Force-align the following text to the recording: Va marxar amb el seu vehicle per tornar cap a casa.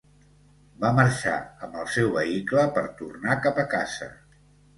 Va 0.85 0.89
marxar 0.99 1.33
amb 1.67 1.77
el 1.81 1.91
seu 1.97 2.09
vehicle 2.15 2.65
per 2.79 2.85
tornar 3.03 3.37
cap 3.45 3.61
a 3.67 3.69
casa. 3.77 4.11